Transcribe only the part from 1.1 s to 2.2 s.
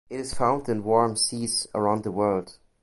seas around the